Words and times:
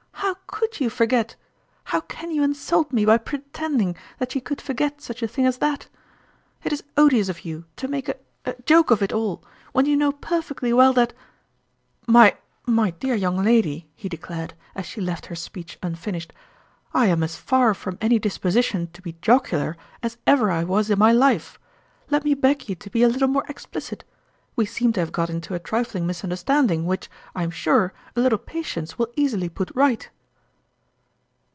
u 0.00 0.32
How 0.34 0.66
could 0.68 0.78
you 0.80 0.90
forget 0.90 1.34
how 1.84 2.00
can 2.02 2.30
you 2.30 2.42
insult 2.44 2.92
me 2.92 3.04
by 3.04 3.18
pretending 3.18 3.96
that 4.18 4.34
you 4.34 4.40
could 4.40 4.60
forget 4.60 5.00
such 5.00 5.22
a 5.22 5.28
thing 5.28 5.44
as 5.44 5.58
that? 5.58 5.88
It 6.62 6.72
is 6.72 6.84
odious 6.96 7.28
of 7.28 7.44
you 7.44 7.64
to 7.76 7.88
make 7.88 8.08
a 8.08 8.14
a 8.44 8.54
joke 8.64 8.90
of 8.92 9.02
it 9.02 9.12
all, 9.12 9.42
when 9.72 9.86
you 9.86 9.96
know 9.96 10.12
per 10.12 10.40
fectly 10.40 10.74
well 10.76 10.92
that"" 10.92 11.12
My 12.18 12.36
my 12.66 12.90
dear 12.92 13.14
young 13.14 13.42
lady!" 13.42 13.88
he 13.96 14.08
declared, 14.08 14.54
as 14.74 14.86
she 14.86 15.00
left 15.00 15.26
her 15.26 15.34
speech 15.34 15.78
unfinished," 15.82 16.32
I 17.02 17.06
am 17.06 17.22
as 17.22 17.36
far 17.36 17.74
from 17.74 17.98
any 18.00 18.18
disposition 18.18 18.88
to 18.92 19.02
be 19.02 19.14
jocular 19.22 19.76
as 20.02 20.18
ever 20.26 20.50
I 20.50 20.62
was 20.64 20.88
in 20.90 20.98
my 20.98 21.10
life. 21.12 21.58
Let 22.10 22.22
me 22.24 22.34
beg 22.34 22.68
you 22.68 22.74
to 22.76 22.90
be 22.90 23.02
a 23.02 23.08
little 23.08 23.28
more 23.28 23.44
explicit. 23.48 24.04
We 24.56 24.66
seem 24.66 24.92
to 24.92 25.00
have 25.00 25.12
got 25.12 25.30
into 25.30 25.54
a 25.54 25.58
trifling 25.58 26.06
misunderstanding, 26.06 26.82
w 26.82 26.96
T 26.98 27.06
hich, 27.06 27.10
I 27.34 27.42
am 27.42 27.50
sure, 27.50 27.92
a 28.14 28.20
little 28.20 28.38
patience 28.38 28.96
will 28.98 29.08
easily 29.16 29.48
put 29.48 29.72
right." 29.74 30.08